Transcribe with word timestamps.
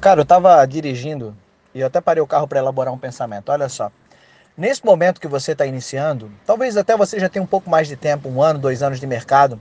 Cara, 0.00 0.22
eu 0.22 0.24
tava 0.24 0.64
dirigindo 0.64 1.36
e 1.74 1.80
eu 1.80 1.86
até 1.86 2.00
parei 2.00 2.22
o 2.22 2.26
carro 2.26 2.48
para 2.48 2.58
elaborar 2.58 2.92
um 2.92 2.96
pensamento. 2.96 3.52
Olha 3.52 3.68
só. 3.68 3.92
Nesse 4.56 4.82
momento 4.82 5.20
que 5.20 5.28
você 5.28 5.52
está 5.52 5.66
iniciando, 5.66 6.32
talvez 6.46 6.74
até 6.78 6.96
você 6.96 7.20
já 7.20 7.28
tenha 7.28 7.42
um 7.42 7.46
pouco 7.46 7.68
mais 7.68 7.86
de 7.86 7.96
tempo, 7.96 8.26
um 8.26 8.42
ano, 8.42 8.58
dois 8.58 8.82
anos 8.82 8.98
de 8.98 9.06
mercado, 9.06 9.60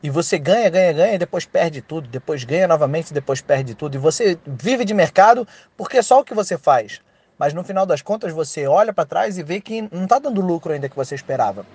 e 0.00 0.10
você 0.10 0.38
ganha, 0.38 0.70
ganha, 0.70 0.92
ganha 0.92 1.14
e 1.14 1.18
depois 1.18 1.44
perde 1.44 1.82
tudo, 1.82 2.06
depois 2.06 2.44
ganha 2.44 2.68
novamente, 2.68 3.12
depois 3.12 3.40
perde 3.40 3.74
tudo. 3.74 3.96
E 3.96 3.98
você 3.98 4.38
vive 4.46 4.84
de 4.84 4.94
mercado 4.94 5.46
porque 5.76 5.98
é 5.98 6.02
só 6.02 6.20
o 6.20 6.24
que 6.24 6.34
você 6.34 6.56
faz. 6.56 7.00
Mas 7.36 7.52
no 7.52 7.64
final 7.64 7.84
das 7.84 8.00
contas 8.00 8.32
você 8.32 8.68
olha 8.68 8.92
para 8.92 9.04
trás 9.04 9.38
e 9.38 9.42
vê 9.42 9.60
que 9.60 9.82
não 9.90 10.04
está 10.04 10.20
dando 10.20 10.40
lucro 10.40 10.72
ainda 10.72 10.88
que 10.88 10.94
você 10.94 11.16
esperava. 11.16 11.66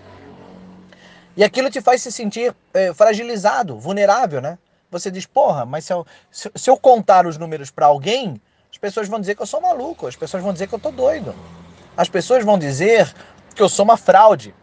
E 1.36 1.44
aquilo 1.44 1.70
te 1.70 1.82
faz 1.82 2.02
se 2.02 2.14
sentir 2.14 2.56
é, 2.74 2.94
fragilizado, 2.94 3.78
vulnerável, 3.78 4.40
né? 4.40 4.58
Você 4.94 5.10
diz, 5.10 5.26
porra, 5.26 5.66
mas 5.66 5.86
se 5.86 5.92
eu, 5.92 6.06
se, 6.30 6.52
se 6.54 6.70
eu 6.70 6.78
contar 6.78 7.26
os 7.26 7.36
números 7.36 7.72
para 7.72 7.88
alguém, 7.88 8.40
as 8.72 8.78
pessoas 8.78 9.08
vão 9.08 9.20
dizer 9.20 9.36
que 9.36 9.42
eu 9.42 9.48
sou 9.48 9.60
maluco, 9.60 10.06
as 10.06 10.16
pessoas 10.16 10.44
vão 10.44 10.54
dizer 10.54 10.68
que 10.68 10.76
eu 10.76 10.80
tô 10.80 10.92
doido. 10.92 11.36
As 11.98 12.08
pessoas 12.08 12.46
vão 12.46 12.60
dizer 12.60 13.12
que 13.56 13.62
eu 13.62 13.68
sou 13.68 13.84
uma 13.84 13.98
fraude. 13.98 14.54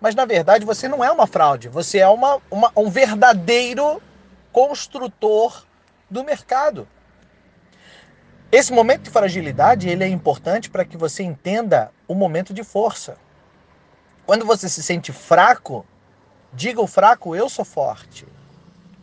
Mas 0.00 0.14
na 0.14 0.24
verdade 0.24 0.64
você 0.64 0.86
não 0.86 1.02
é 1.02 1.10
uma 1.10 1.26
fraude, 1.26 1.68
você 1.68 1.98
é 1.98 2.08
uma, 2.08 2.40
uma 2.48 2.70
um 2.76 2.88
verdadeiro 2.88 4.00
construtor 4.52 5.64
do 6.08 6.22
mercado. 6.22 6.86
Esse 8.52 8.72
momento 8.72 9.02
de 9.02 9.10
fragilidade 9.10 9.88
ele 9.88 10.04
é 10.04 10.08
importante 10.08 10.70
para 10.70 10.84
que 10.84 10.96
você 10.96 11.24
entenda 11.24 11.90
o 12.06 12.14
momento 12.14 12.54
de 12.54 12.62
força. 12.62 13.16
Quando 14.24 14.46
você 14.46 14.68
se 14.68 14.84
sente 14.84 15.12
fraco, 15.12 15.84
diga 16.52 16.80
o 16.80 16.86
fraco, 16.86 17.34
eu 17.34 17.48
sou 17.48 17.64
forte. 17.64 18.24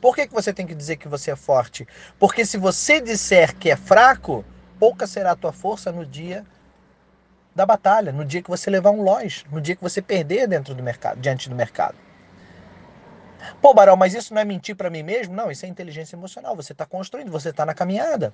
Por 0.04 0.14
que, 0.14 0.28
que 0.28 0.34
você 0.34 0.52
tem 0.52 0.68
que 0.68 0.76
dizer 0.76 0.98
que 0.98 1.08
você 1.08 1.32
é 1.32 1.36
forte? 1.38 1.88
Porque 2.20 2.46
se 2.46 2.58
você 2.58 3.00
disser 3.00 3.56
que 3.56 3.70
é 3.70 3.78
fraco, 3.78 4.44
pouca 4.78 5.08
será 5.08 5.32
a 5.32 5.36
tua 5.36 5.54
força 5.54 5.94
no 5.94 6.06
dia 6.06 6.46
da 7.56 7.66
batalha, 7.66 8.12
no 8.12 8.26
dia 8.26 8.42
que 8.42 8.50
você 8.50 8.70
levar 8.70 8.92
um 8.92 9.02
loja, 9.02 9.46
no 9.50 9.62
dia 9.62 9.78
que 9.78 9.82
você 9.82 10.02
perder 10.02 10.46
dentro 10.46 10.76
do 10.76 10.84
mercado, 10.84 11.22
diante 11.22 11.48
do 11.48 11.56
mercado. 11.56 11.96
Pô, 13.62 13.74
Barão, 13.74 13.96
mas 13.96 14.14
isso 14.14 14.34
não 14.34 14.42
é 14.42 14.44
mentir 14.44 14.76
para 14.76 14.90
mim 14.90 15.04
mesmo? 15.04 15.34
Não, 15.34 15.50
isso 15.50 15.66
é 15.66 15.70
inteligência 15.70 16.18
emocional. 16.18 16.54
Você 16.54 16.74
está 16.74 16.86
construindo, 16.86 17.32
você 17.32 17.52
está 17.52 17.66
na 17.66 17.74
caminhada. 17.74 18.34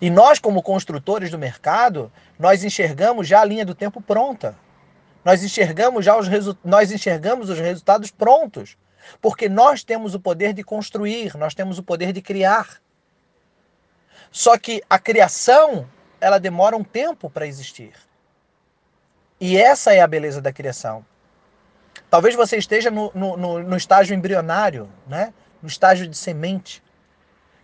E 0.00 0.08
nós, 0.08 0.38
como 0.38 0.62
construtores 0.62 1.30
do 1.30 1.38
mercado, 1.38 2.10
nós 2.38 2.64
enxergamos 2.64 3.28
já 3.28 3.42
a 3.42 3.44
linha 3.44 3.66
do 3.66 3.74
tempo 3.74 4.00
pronta. 4.00 4.56
Nós 5.22 5.44
enxergamos 5.44 6.06
já 6.06 6.16
os, 6.16 6.26
nós 6.64 6.90
enxergamos 6.90 7.50
os 7.50 7.58
resultados 7.58 8.10
prontos. 8.10 8.78
Porque 9.20 9.48
nós 9.48 9.82
temos 9.82 10.14
o 10.14 10.20
poder 10.20 10.52
de 10.52 10.62
construir, 10.62 11.36
nós 11.36 11.54
temos 11.54 11.78
o 11.78 11.82
poder 11.82 12.12
de 12.12 12.22
criar. 12.22 12.80
Só 14.30 14.58
que 14.58 14.82
a 14.88 14.98
criação, 14.98 15.88
ela 16.20 16.38
demora 16.38 16.76
um 16.76 16.84
tempo 16.84 17.30
para 17.30 17.46
existir. 17.46 17.92
E 19.40 19.56
essa 19.56 19.94
é 19.94 20.00
a 20.00 20.06
beleza 20.06 20.40
da 20.40 20.52
criação. 20.52 21.04
Talvez 22.10 22.34
você 22.34 22.56
esteja 22.56 22.90
no, 22.90 23.10
no, 23.14 23.62
no, 23.62 23.76
estágio 23.76 24.14
embrionário, 24.14 24.88
né? 25.06 25.32
no 25.60 25.68
estágio 25.68 26.06
de 26.06 26.16
semente. 26.16 26.82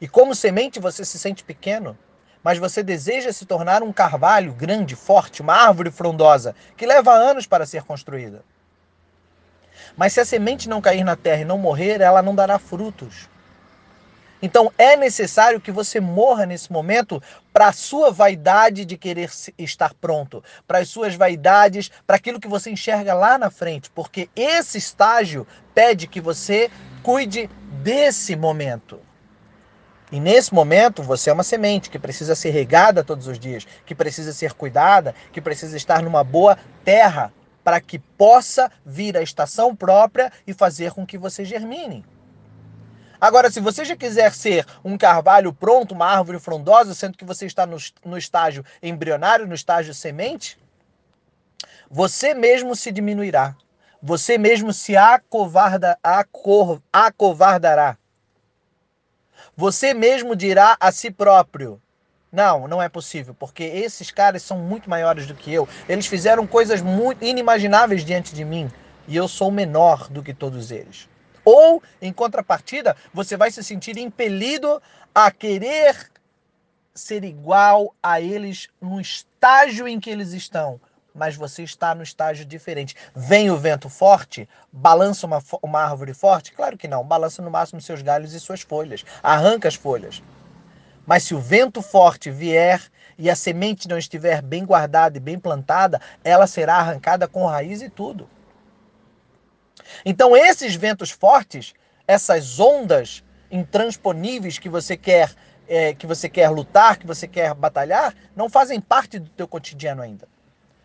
E 0.01 0.09
como 0.09 0.35
semente 0.35 0.81
você 0.81 1.05
se 1.05 1.19
sente 1.19 1.45
pequeno, 1.45 1.97
mas 2.43 2.59
você 2.59 2.83
deseja 2.83 3.33
se 3.33 3.45
tornar 3.45 3.83
um 3.83 3.93
carvalho 3.93 4.53
grande, 4.53 4.97
forte, 4.97 5.43
uma 5.43 5.55
árvore 5.55 5.91
frondosa, 5.91 6.55
que 6.77 6.87
leva 6.87 7.13
anos 7.13 7.47
para 7.47 7.67
ser 7.67 7.83
construída. 7.85 8.43
Mas 9.97 10.13
se 10.13 10.21
a 10.21 10.25
semente 10.25 10.69
não 10.69 10.81
cair 10.81 11.05
na 11.05 11.17
terra 11.17 11.43
e 11.43 11.45
não 11.45 11.59
morrer, 11.59 12.01
ela 12.01 12.23
não 12.23 12.35
dará 12.35 12.59
frutos. 12.59 13.29
Então 14.43 14.73
é 14.79 14.97
necessário 14.97 15.61
que 15.61 15.71
você 15.71 16.01
morra 16.01 16.47
nesse 16.47 16.73
momento 16.73 17.23
para 17.53 17.69
a 17.69 17.73
sua 17.73 18.11
vaidade 18.11 18.85
de 18.85 18.97
querer 18.97 19.31
estar 19.59 19.93
pronto, 19.95 20.43
para 20.67 20.79
as 20.79 20.89
suas 20.89 21.15
vaidades, 21.15 21.91
para 22.07 22.17
aquilo 22.17 22.41
que 22.41 22.49
você 22.49 22.71
enxerga 22.71 23.13
lá 23.13 23.37
na 23.37 23.51
frente, 23.51 23.91
porque 23.91 24.31
esse 24.35 24.79
estágio 24.79 25.47
pede 25.75 26.07
que 26.07 26.21
você 26.21 26.71
cuide 27.03 27.51
desse 27.83 28.35
momento. 28.35 29.01
E 30.13 30.19
nesse 30.19 30.53
momento 30.53 31.03
você 31.03 31.31
é 31.31 31.33
uma 31.33 31.45
semente 31.45 31.89
que 31.89 31.99
precisa 31.99 32.35
ser 32.35 32.51
regada 32.51 33.05
todos 33.05 33.29
os 33.29 33.39
dias, 33.39 33.67
que 33.87 33.95
precisa 33.95 34.33
ser 34.33 34.55
cuidada, 34.55 35.15
que 35.33 35.41
precisa 35.41 35.77
estar 35.77 36.03
numa 36.03 36.25
boa 36.25 36.59
terra, 36.85 37.33
para 37.63 37.81
que 37.81 37.99
possa 37.99 38.71
vir 38.85 39.17
a 39.17 39.23
estação 39.23 39.75
própria 39.75 40.33
e 40.47 40.53
fazer 40.53 40.93
com 40.93 41.07
que 41.07 41.19
você 41.19 41.45
germine. 41.45 42.05
Agora, 43.21 43.51
se 43.51 43.61
você 43.61 43.85
já 43.85 43.95
quiser 43.95 44.33
ser 44.33 44.65
um 44.83 44.97
carvalho 44.97 45.53
pronto, 45.53 45.93
uma 45.93 46.07
árvore 46.07 46.39
frondosa, 46.39 46.95
sendo 46.95 47.19
que 47.19 47.25
você 47.25 47.45
está 47.45 47.67
no, 47.67 47.77
no 48.03 48.17
estágio 48.17 48.65
embrionário, 48.83 49.47
no 49.47 49.55
estágio 49.55 49.93
semente, 49.93 50.59
você 51.91 52.33
mesmo 52.33 52.75
se 52.75 52.91
diminuirá. 52.91 53.55
Você 54.03 54.39
mesmo 54.39 54.73
se 54.73 54.97
acovarda, 54.97 55.99
acor, 56.03 56.81
acovardará. 56.91 57.99
Você 59.55 59.93
mesmo 59.93 60.35
dirá 60.35 60.77
a 60.81 60.91
si 60.91 61.11
próprio: 61.11 61.83
não, 62.33 62.69
não 62.69 62.81
é 62.81 62.89
possível, 62.89 63.35
porque 63.35 63.65
esses 63.65 64.11
caras 64.11 64.43
são 64.43 64.59
muito 64.59 64.89
maiores 64.89 65.27
do 65.27 65.35
que 65.35 65.53
eu. 65.53 65.69
Eles 65.89 66.07
fizeram 66.07 66.47
coisas 66.47 66.81
muito 66.81 67.25
inimagináveis 67.25 68.05
diante 68.05 68.35
de 68.35 68.45
mim 68.45 68.71
e 69.09 69.17
eu 69.17 69.27
sou 69.27 69.51
menor 69.51 70.09
do 70.09 70.23
que 70.23 70.33
todos 70.33 70.71
eles. 70.71 71.09
Ou, 71.45 71.83
em 72.01 72.13
contrapartida, 72.13 72.97
você 73.13 73.37
vai 73.37 73.51
se 73.51 73.65
sentir 73.65 73.97
impelido 73.99 74.81
a 75.13 75.31
querer 75.31 76.11
ser 76.95 77.25
igual 77.25 77.95
a 78.03 78.21
eles 78.21 78.69
no 78.81 79.01
estágio 79.01 79.89
em 79.89 79.99
que 79.99 80.11
eles 80.11 80.33
estão, 80.33 80.81
mas 81.15 81.35
você 81.35 81.63
está 81.63 81.95
no 81.95 82.03
estágio 82.03 82.45
diferente. 82.45 82.95
Vem 83.15 83.51
o 83.51 83.57
vento 83.57 83.89
forte, 83.89 84.49
balança 84.71 85.27
uma, 85.27 85.43
uma 85.63 85.81
árvore 85.81 86.15
forte? 86.15 86.53
Claro 86.53 86.77
que 86.77 86.87
não, 86.87 87.05
balança 87.05 87.43
no 87.43 87.51
máximo 87.51 87.81
seus 87.81 88.03
galhos 88.03 88.33
e 88.33 88.39
suas 88.39 88.61
folhas, 88.61 89.05
arranca 89.23 89.67
as 89.67 89.75
folhas. 89.75 90.23
Mas 91.11 91.25
se 91.25 91.35
o 91.35 91.41
vento 91.41 91.83
forte 91.83 92.31
vier 92.31 92.81
e 93.19 93.29
a 93.29 93.35
semente 93.35 93.89
não 93.89 93.99
estiver 93.99 94.41
bem 94.41 94.65
guardada 94.65 95.17
e 95.17 95.21
bem 95.21 95.41
plantada, 95.41 96.01
ela 96.23 96.47
será 96.47 96.77
arrancada 96.77 97.27
com 97.27 97.45
raiz 97.47 97.83
e 97.83 97.91
tudo. 97.91 98.31
Então, 100.05 100.37
esses 100.37 100.77
ventos 100.77 101.11
fortes, 101.11 101.75
essas 102.07 102.61
ondas 102.61 103.25
intransponíveis 103.51 104.61
que 104.61 104.69
você 104.69 104.97
quer 104.97 105.35
é, 105.67 105.95
que 105.95 106.07
você 106.07 106.29
quer 106.29 106.49
lutar, 106.49 106.97
que 106.97 107.09
você 107.09 107.27
quer 107.27 107.55
batalhar, 107.55 108.15
não 108.37 108.49
fazem 108.49 108.81
parte 108.81 109.19
do 109.19 109.31
teu 109.31 109.49
cotidiano 109.49 110.03
ainda. 110.03 110.29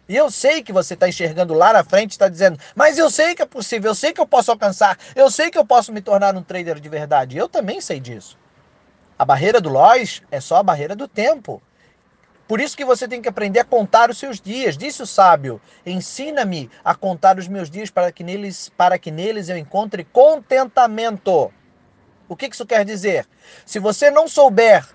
E 0.09 0.15
eu 0.15 0.31
sei 0.31 0.63
que 0.63 0.73
você 0.73 0.95
está 0.95 1.07
enxergando 1.07 1.53
lá 1.53 1.71
na 1.71 1.83
frente, 1.83 2.13
está 2.13 2.27
dizendo, 2.27 2.59
mas 2.73 2.97
eu 2.97 3.11
sei 3.11 3.35
que 3.35 3.43
é 3.43 3.45
possível, 3.45 3.91
eu 3.91 3.95
sei 3.95 4.11
que 4.11 4.21
eu 4.21 4.25
posso 4.25 4.49
alcançar, 4.49 4.97
eu 5.15 5.29
sei 5.29 5.51
que 5.51 5.57
eu 5.57 5.65
posso 5.67 5.93
me 5.93 6.01
tornar 6.01 6.35
um 6.35 6.41
trader 6.41 6.79
de 6.79 6.89
verdade. 6.89 7.37
Eu 7.37 7.47
também 7.47 7.79
sei 7.79 7.99
disso. 7.99 8.43
A 9.17 9.23
barreira 9.23 9.61
do 9.61 9.69
Lois 9.69 10.21
é 10.29 10.41
só 10.41 10.57
a 10.57 10.63
barreira 10.63 10.95
do 10.95 11.07
tempo. 11.07 11.61
Por 12.47 12.59
isso 12.59 12.75
que 12.75 12.83
você 12.83 13.07
tem 13.07 13.21
que 13.21 13.29
aprender 13.29 13.61
a 13.61 13.65
contar 13.65 14.09
os 14.09 14.17
seus 14.17 14.41
dias. 14.41 14.77
Disse 14.77 15.01
o 15.01 15.07
sábio: 15.07 15.61
Ensina-me 15.85 16.69
a 16.83 16.93
contar 16.93 17.39
os 17.39 17.47
meus 17.47 17.69
dias 17.69 17.89
para 17.89 18.11
que 18.11 18.23
neles, 18.23 18.69
para 18.77 18.99
que 18.99 19.09
neles 19.09 19.47
eu 19.47 19.57
encontre 19.57 20.03
contentamento. 20.03 21.51
O 22.27 22.35
que 22.35 22.47
isso 22.47 22.65
quer 22.65 22.83
dizer? 22.83 23.25
Se 23.65 23.79
você 23.79 24.11
não 24.11 24.27
souber 24.27 24.85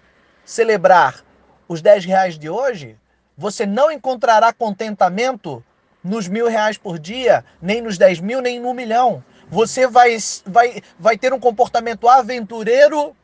celebrar 0.45 1.25
os 1.67 1.81
10 1.81 2.05
reais 2.05 2.39
de 2.39 2.51
hoje, 2.51 2.99
você 3.39 3.65
não 3.65 3.91
encontrará 3.91 4.53
contentamento 4.53 5.65
nos 6.05 6.29
mil 6.29 6.47
reais 6.47 6.77
por 6.77 6.99
dia, 6.99 7.45
nem 7.61 7.81
nos 7.81 7.97
10 7.97 8.21
mil, 8.21 8.41
nem 8.41 8.61
no 8.61 8.75
milhão. 8.75 9.25
Você 9.49 9.87
vai, 9.87 10.17
vai, 10.45 10.83
vai 10.99 11.17
ter 11.17 11.33
um 11.33 11.41
comportamento 11.41 12.09
aventureiro 12.09 13.17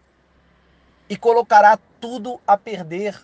e 1.08 1.16
colocará 1.16 1.78
tudo 2.00 2.40
a 2.46 2.56
perder, 2.56 3.18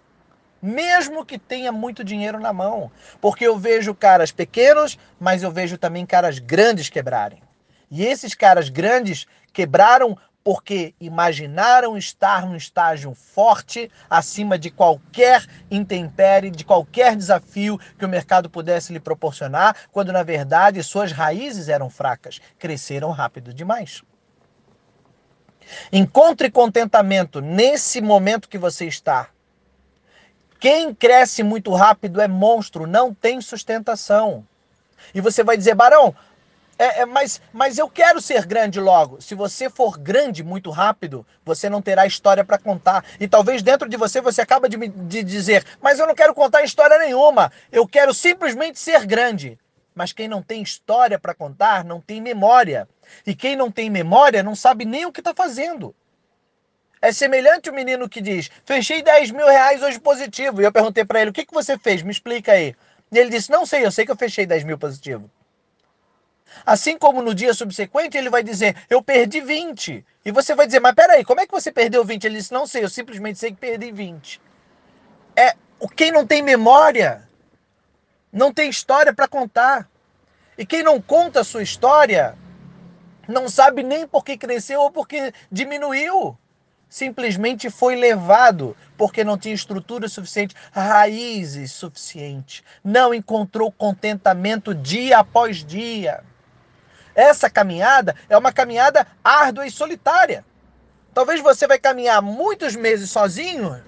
mesmo 0.60 1.24
que 1.24 1.38
tenha 1.38 1.72
muito 1.72 2.04
dinheiro 2.04 2.38
na 2.38 2.52
mão. 2.52 2.90
Porque 3.20 3.46
eu 3.46 3.58
vejo 3.58 3.94
caras 3.94 4.30
pequenos, 4.30 4.98
mas 5.18 5.42
eu 5.42 5.50
vejo 5.50 5.76
também 5.76 6.06
caras 6.06 6.38
grandes 6.38 6.88
quebrarem. 6.88 7.42
E 7.90 8.04
esses 8.04 8.34
caras 8.34 8.68
grandes 8.68 9.26
quebraram 9.52 10.16
porque 10.44 10.94
imaginaram 11.00 11.96
estar 11.96 12.46
num 12.46 12.56
estágio 12.56 13.14
forte 13.14 13.90
acima 14.10 14.58
de 14.58 14.70
qualquer 14.70 15.46
intempérie, 15.70 16.50
de 16.50 16.64
qualquer 16.64 17.16
desafio 17.16 17.78
que 17.98 18.04
o 18.04 18.08
mercado 18.08 18.50
pudesse 18.50 18.92
lhe 18.92 19.00
proporcionar, 19.00 19.76
quando 19.92 20.12
na 20.12 20.22
verdade 20.22 20.82
suas 20.82 21.12
raízes 21.12 21.68
eram 21.68 21.88
fracas, 21.88 22.40
cresceram 22.58 23.10
rápido 23.10 23.54
demais. 23.54 24.02
Encontre 25.92 26.50
contentamento 26.50 27.40
nesse 27.40 28.00
momento 28.00 28.48
que 28.48 28.58
você 28.58 28.86
está. 28.86 29.28
Quem 30.58 30.94
cresce 30.94 31.42
muito 31.42 31.72
rápido 31.72 32.20
é 32.20 32.28
monstro, 32.28 32.86
não 32.86 33.12
tem 33.12 33.40
sustentação. 33.40 34.46
E 35.14 35.20
você 35.20 35.42
vai 35.42 35.56
dizer, 35.56 35.74
Barão, 35.74 36.14
é, 36.78 37.02
é, 37.02 37.06
mas, 37.06 37.40
mas 37.52 37.78
eu 37.78 37.88
quero 37.88 38.20
ser 38.20 38.46
grande 38.46 38.80
logo. 38.80 39.20
Se 39.20 39.34
você 39.34 39.68
for 39.68 39.98
grande 39.98 40.42
muito 40.42 40.70
rápido, 40.70 41.26
você 41.44 41.68
não 41.68 41.82
terá 41.82 42.06
história 42.06 42.44
para 42.44 42.58
contar. 42.58 43.04
E 43.20 43.28
talvez 43.28 43.62
dentro 43.62 43.88
de 43.88 43.96
você 43.96 44.20
você 44.20 44.40
acaba 44.40 44.68
de, 44.68 44.76
de 44.88 45.22
dizer, 45.22 45.64
mas 45.80 45.98
eu 45.98 46.06
não 46.06 46.14
quero 46.14 46.34
contar 46.34 46.62
história 46.62 46.98
nenhuma. 46.98 47.52
Eu 47.70 47.86
quero 47.86 48.12
simplesmente 48.12 48.78
ser 48.78 49.06
grande. 49.06 49.58
Mas 49.94 50.12
quem 50.12 50.28
não 50.28 50.42
tem 50.42 50.62
história 50.62 51.18
para 51.18 51.34
contar 51.34 51.84
não 51.84 52.00
tem 52.00 52.20
memória. 52.20 52.88
E 53.26 53.34
quem 53.34 53.56
não 53.56 53.70
tem 53.70 53.90
memória 53.90 54.42
não 54.42 54.54
sabe 54.54 54.84
nem 54.84 55.04
o 55.04 55.12
que 55.12 55.20
está 55.20 55.34
fazendo. 55.34 55.94
É 57.00 57.12
semelhante 57.12 57.68
o 57.68 57.74
menino 57.74 58.08
que 58.08 58.20
diz: 58.20 58.50
fechei 58.64 59.02
10 59.02 59.32
mil 59.32 59.46
reais 59.46 59.82
hoje 59.82 59.98
positivo. 60.00 60.62
E 60.62 60.64
eu 60.64 60.72
perguntei 60.72 61.04
para 61.04 61.20
ele: 61.20 61.30
o 61.30 61.32
que, 61.32 61.44
que 61.44 61.52
você 61.52 61.76
fez? 61.76 62.02
Me 62.02 62.10
explica 62.10 62.52
aí. 62.52 62.74
E 63.10 63.18
ele 63.18 63.30
disse: 63.30 63.50
não 63.50 63.66
sei, 63.66 63.84
eu 63.84 63.90
sei 63.90 64.06
que 64.06 64.12
eu 64.12 64.16
fechei 64.16 64.46
10 64.46 64.64
mil 64.64 64.78
positivo. 64.78 65.30
Assim 66.64 66.98
como 66.98 67.22
no 67.22 67.34
dia 67.34 67.54
subsequente 67.54 68.16
ele 68.16 68.30
vai 68.30 68.42
dizer, 68.42 68.76
eu 68.88 69.02
perdi 69.02 69.40
20. 69.40 70.04
E 70.24 70.30
você 70.30 70.54
vai 70.54 70.66
dizer, 70.66 70.80
mas 70.80 70.94
peraí, 70.94 71.24
como 71.24 71.40
é 71.40 71.46
que 71.46 71.52
você 71.52 71.72
perdeu 71.72 72.04
20? 72.04 72.24
Ele 72.24 72.36
disse, 72.36 72.52
não 72.52 72.66
sei, 72.66 72.84
eu 72.84 72.90
simplesmente 72.90 73.38
sei 73.38 73.50
que 73.50 73.56
perdi 73.56 73.90
20. 73.90 74.40
É, 75.34 75.54
quem 75.96 76.12
não 76.12 76.26
tem 76.26 76.42
memória, 76.42 77.26
não 78.32 78.52
tem 78.52 78.70
história 78.70 79.12
para 79.12 79.28
contar. 79.28 79.88
E 80.56 80.64
quem 80.64 80.82
não 80.82 81.00
conta 81.00 81.40
a 81.40 81.44
sua 81.44 81.62
história, 81.62 82.36
não 83.28 83.48
sabe 83.48 83.82
nem 83.82 84.06
por 84.06 84.24
que 84.24 84.36
cresceu 84.36 84.80
ou 84.80 84.90
por 84.90 85.06
que 85.06 85.32
diminuiu. 85.50 86.36
Simplesmente 86.88 87.70
foi 87.70 87.96
levado 87.96 88.76
porque 88.98 89.24
não 89.24 89.38
tinha 89.38 89.54
estrutura 89.54 90.08
suficiente, 90.08 90.54
raízes 90.70 91.72
suficientes. 91.72 92.62
Não 92.84 93.14
encontrou 93.14 93.72
contentamento 93.72 94.74
dia 94.74 95.18
após 95.18 95.64
dia. 95.64 96.22
Essa 97.14 97.48
caminhada 97.48 98.14
é 98.28 98.36
uma 98.36 98.52
caminhada 98.52 99.06
árdua 99.22 99.66
e 99.66 99.70
solitária. 99.70 100.44
Talvez 101.14 101.40
você 101.40 101.66
vai 101.66 101.78
caminhar 101.78 102.22
muitos 102.22 102.74
meses 102.74 103.10
sozinho, 103.10 103.82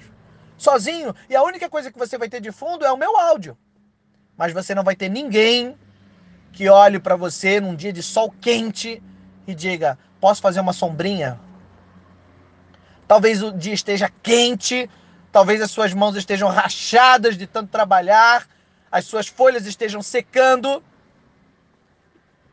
sozinho, 0.57 1.15
e 1.29 1.35
a 1.35 1.43
única 1.43 1.71
coisa 1.71 1.91
que 1.91 1.99
você 1.99 2.19
vai 2.19 2.29
ter 2.29 2.41
de 2.41 2.53
fundo 2.53 2.85
é 2.85 2.93
o 2.93 2.97
meu 2.97 3.17
áudio. 3.17 3.57
Mas 4.37 4.53
você 4.53 4.75
não 4.75 4.83
vai 4.83 4.97
ter 4.97 5.09
ninguém 5.09 5.77
que 6.53 6.69
olhe 6.69 6.99
para 6.99 7.17
você 7.17 7.61
num 7.61 7.75
dia 7.75 7.93
de 7.93 8.03
sol 8.03 8.33
quente 8.41 9.03
e 9.47 9.55
diga: 9.55 9.99
"Posso 10.21 10.41
fazer 10.43 10.61
uma 10.61 10.73
sombrinha?" 10.73 11.39
Talvez 13.07 13.43
o 13.43 13.53
dia 13.53 13.75
esteja 13.75 14.11
quente, 14.23 14.89
talvez 15.31 15.61
as 15.61 15.71
suas 15.71 15.93
mãos 15.93 16.17
estejam 16.17 16.49
rachadas 16.49 17.37
de 17.37 17.47
tanto 17.47 17.71
trabalhar, 17.71 18.49
as 18.91 19.05
suas 19.05 19.27
folhas 19.27 19.67
estejam 19.67 20.03
secando 20.03 20.83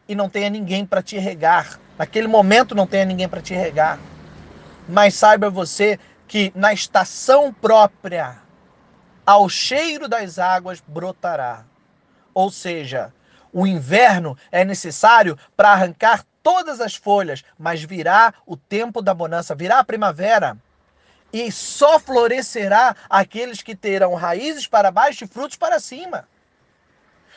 e 0.08 0.16
não 0.16 0.30
tenha 0.30 0.50
ninguém 0.50 0.86
para 0.86 1.02
te 1.02 1.18
regar. 1.18 1.80
Naquele 1.98 2.28
momento 2.28 2.76
não 2.76 2.86
tenha 2.86 3.06
ninguém 3.06 3.30
para 3.30 3.42
te 3.42 3.54
regar. 3.54 4.00
Mas 4.90 5.14
saiba 5.14 5.50
você 5.50 5.98
que 6.28 6.52
na 6.56 6.74
estação 6.74 7.54
própria, 7.54 8.38
ao 9.26 9.48
cheiro 9.48 10.08
das 10.08 10.38
águas 10.38 10.84
brotará. 10.86 11.64
Ou 12.34 12.50
seja, 12.50 13.14
o 13.52 13.68
inverno 13.68 14.38
é 14.52 14.64
necessário 14.64 15.38
para 15.56 15.72
arrancar 15.72 16.26
todas 16.42 16.80
as 16.82 16.96
folhas, 16.96 17.44
mas 17.58 17.84
virá 17.84 18.34
o 18.46 18.56
tempo 18.56 19.02
da 19.02 19.14
bonança, 19.14 19.56
virá 19.56 19.80
a 19.80 19.84
primavera. 19.84 20.58
E 21.32 21.52
só 21.52 22.00
florescerá 22.00 22.96
aqueles 23.10 23.62
que 23.62 23.76
terão 23.76 24.16
raízes 24.16 24.68
para 24.68 24.92
baixo 24.92 25.24
e 25.24 25.28
frutos 25.28 25.58
para 25.58 25.80
cima. 25.80 26.28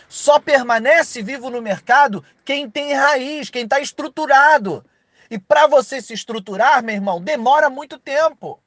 Só 0.09 0.39
permanece 0.39 1.23
vivo 1.23 1.51
no 1.51 1.63
mercado 1.63 2.25
quem 2.45 2.69
tem 2.69 2.93
raiz, 2.93 3.51
quem 3.51 3.65
está 3.65 3.81
estruturado. 3.81 4.85
E 5.31 5.39
para 5.39 5.67
você 5.67 6.01
se 6.01 6.13
estruturar, 6.13 6.83
meu 6.83 6.95
irmão, 6.95 7.21
demora 7.21 7.71
muito 7.71 7.99
tempo. 7.99 8.61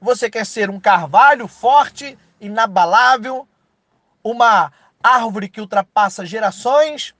Você 0.00 0.30
quer 0.30 0.46
ser 0.46 0.70
um 0.70 0.80
carvalho 0.80 1.46
forte, 1.46 2.18
inabalável, 2.40 3.46
uma 4.24 4.72
árvore 5.02 5.48
que 5.48 5.60
ultrapassa 5.60 6.24
gerações? 6.24 7.14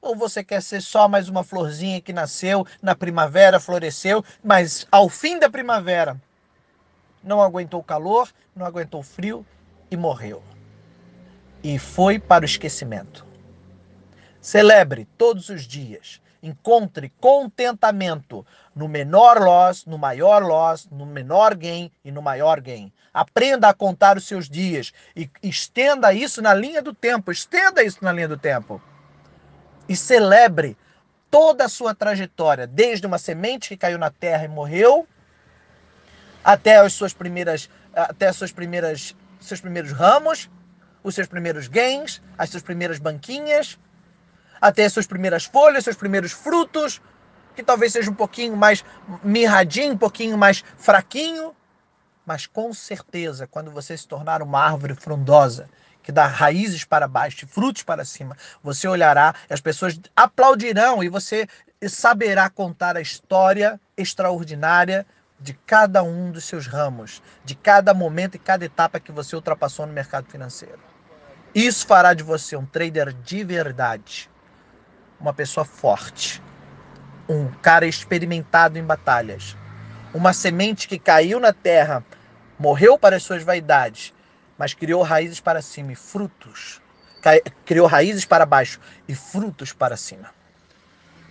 Ou 0.00 0.16
você 0.16 0.42
quer 0.42 0.62
ser 0.62 0.80
só 0.80 1.06
mais 1.08 1.28
uma 1.28 1.44
florzinha 1.44 2.00
que 2.00 2.12
nasceu 2.12 2.66
na 2.80 2.94
primavera, 2.94 3.60
floresceu, 3.60 4.24
mas 4.42 4.86
ao 4.90 5.08
fim 5.08 5.38
da 5.38 5.50
primavera 5.50 6.20
não 7.22 7.42
aguentou 7.42 7.80
o 7.80 7.84
calor, 7.84 8.30
não 8.56 8.64
aguentou 8.64 9.00
o 9.00 9.04
frio 9.04 9.44
e 9.90 9.96
morreu? 9.96 10.42
e 11.62 11.78
foi 11.78 12.18
para 12.18 12.42
o 12.42 12.46
esquecimento. 12.46 13.24
Celebre 14.40 15.06
todos 15.18 15.48
os 15.48 15.62
dias. 15.64 16.20
Encontre 16.42 17.12
contentamento 17.20 18.46
no 18.74 18.88
menor 18.88 19.38
loss, 19.38 19.84
no 19.84 19.98
maior 19.98 20.42
loss, 20.42 20.88
no 20.90 21.04
menor 21.04 21.54
gain 21.54 21.92
e 22.04 22.10
no 22.10 22.22
maior 22.22 22.60
gain. 22.60 22.92
Aprenda 23.12 23.68
a 23.68 23.74
contar 23.74 24.16
os 24.16 24.26
seus 24.26 24.48
dias 24.48 24.92
e 25.14 25.28
estenda 25.42 26.12
isso 26.14 26.40
na 26.40 26.54
linha 26.54 26.80
do 26.80 26.94
tempo. 26.94 27.30
Estenda 27.30 27.82
isso 27.82 27.98
na 28.02 28.12
linha 28.12 28.28
do 28.28 28.38
tempo. 28.38 28.80
E 29.88 29.96
celebre 29.96 30.76
toda 31.30 31.64
a 31.64 31.68
sua 31.68 31.94
trajetória, 31.94 32.66
desde 32.66 33.06
uma 33.06 33.18
semente 33.18 33.68
que 33.68 33.76
caiu 33.76 33.98
na 33.98 34.10
terra 34.10 34.44
e 34.44 34.48
morreu, 34.48 35.06
até 36.42 36.78
as 36.78 36.92
suas 36.92 37.12
primeiras, 37.12 37.68
até 37.94 38.28
as 38.28 38.36
suas 38.36 38.50
primeiras, 38.50 39.14
seus 39.40 39.60
primeiros 39.60 39.92
ramos, 39.92 40.50
os 41.02 41.14
seus 41.14 41.28
primeiros 41.28 41.68
gains, 41.68 42.20
as 42.36 42.50
suas 42.50 42.62
primeiras 42.62 42.98
banquinhas, 42.98 43.78
até 44.60 44.84
as 44.84 44.92
suas 44.92 45.06
primeiras 45.06 45.44
folhas, 45.44 45.84
seus 45.84 45.96
primeiros 45.96 46.32
frutos, 46.32 47.00
que 47.54 47.62
talvez 47.62 47.92
seja 47.92 48.10
um 48.10 48.14
pouquinho 48.14 48.56
mais 48.56 48.84
mirradinho, 49.22 49.94
um 49.94 49.98
pouquinho 49.98 50.36
mais 50.36 50.62
fraquinho, 50.76 51.54
mas 52.24 52.46
com 52.46 52.72
certeza, 52.72 53.46
quando 53.46 53.70
você 53.70 53.96
se 53.96 54.06
tornar 54.06 54.42
uma 54.42 54.60
árvore 54.60 54.94
frondosa, 54.94 55.68
que 56.02 56.12
dá 56.12 56.26
raízes 56.26 56.84
para 56.84 57.08
baixo 57.08 57.44
e 57.44 57.48
frutos 57.48 57.82
para 57.82 58.04
cima, 58.04 58.36
você 58.62 58.88
olhará 58.88 59.34
as 59.48 59.60
pessoas 59.60 60.00
aplaudirão 60.14 61.02
e 61.02 61.08
você 61.08 61.46
saberá 61.88 62.48
contar 62.48 62.96
a 62.96 63.00
história 63.00 63.80
extraordinária 63.96 65.06
de 65.38 65.54
cada 65.54 66.02
um 66.02 66.30
dos 66.30 66.44
seus 66.44 66.66
ramos, 66.66 67.22
de 67.44 67.54
cada 67.54 67.94
momento 67.94 68.34
e 68.34 68.38
cada 68.38 68.64
etapa 68.64 69.00
que 69.00 69.10
você 69.10 69.34
ultrapassou 69.34 69.86
no 69.86 69.92
mercado 69.92 70.26
financeiro. 70.26 70.78
Isso 71.54 71.86
fará 71.86 72.14
de 72.14 72.22
você 72.22 72.56
um 72.56 72.66
trader 72.66 73.12
de 73.12 73.42
verdade, 73.42 74.30
uma 75.20 75.32
pessoa 75.32 75.64
forte, 75.64 76.42
um 77.28 77.48
cara 77.60 77.86
experimentado 77.86 78.78
em 78.78 78.84
batalhas, 78.84 79.56
uma 80.14 80.32
semente 80.32 80.88
que 80.88 80.98
caiu 80.98 81.38
na 81.38 81.52
terra, 81.52 82.04
morreu 82.58 82.98
para 82.98 83.16
as 83.16 83.22
suas 83.22 83.42
vaidades, 83.42 84.14
mas 84.58 84.74
criou 84.74 85.02
raízes 85.02 85.40
para 85.40 85.62
cima 85.62 85.92
e 85.92 85.96
frutos, 85.96 86.80
criou 87.64 87.86
raízes 87.86 88.24
para 88.24 88.46
baixo 88.46 88.80
e 89.06 89.14
frutos 89.14 89.72
para 89.72 89.96
cima. 89.96 90.30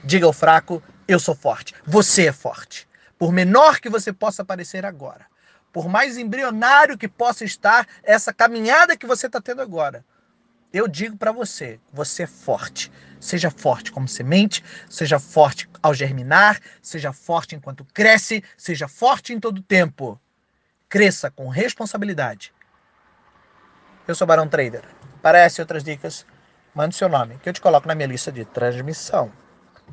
Diga 0.04 0.26
ao 0.26 0.34
fraco: 0.34 0.82
eu 1.08 1.20
sou 1.20 1.36
forte, 1.36 1.74
você 1.86 2.28
é 2.28 2.32
forte. 2.32 2.88
Por 3.18 3.34
menor 3.34 3.80
que 3.80 3.90
você 3.90 4.14
possa 4.14 4.46
parecer 4.46 4.86
agora, 4.86 5.26
por 5.74 5.90
mais 5.90 6.18
embrionário 6.18 6.98
que 6.98 7.08
possa 7.08 7.44
estar 7.44 7.86
essa 8.02 8.34
caminhada 8.34 8.96
que 8.96 9.06
você 9.06 9.28
está 9.28 9.42
tendo 9.42 9.62
agora, 9.62 10.06
eu 10.72 10.88
digo 10.88 11.18
para 11.18 11.32
você, 11.32 11.80
você 11.92 12.24
é 12.24 12.28
forte. 12.28 12.92
Seja 13.20 13.52
forte 13.52 13.92
como 13.92 14.08
semente, 14.08 14.64
seja 14.90 15.20
forte 15.20 15.70
ao 15.84 15.94
germinar, 15.94 16.60
seja 16.82 17.12
forte 17.12 17.56
enquanto 17.56 17.84
cresce, 17.94 18.44
seja 18.56 18.88
forte 18.88 19.34
em 19.34 19.40
todo 19.40 19.62
tempo. 19.62 20.20
Cresça 20.88 21.30
com 21.30 21.50
responsabilidade. 21.50 22.54
Eu 24.08 24.16
sou 24.16 24.26
Barão 24.26 24.48
Trader. 24.48 24.84
Parece 25.22 25.60
outras 25.60 25.84
dicas, 25.84 26.26
mande 26.74 26.96
seu 26.96 27.10
nome, 27.10 27.38
que 27.44 27.50
eu 27.50 27.54
te 27.54 27.60
coloco 27.60 27.88
na 27.88 27.94
minha 27.94 28.08
lista 28.08 28.32
de 28.32 28.46
transmissão. 28.46 29.32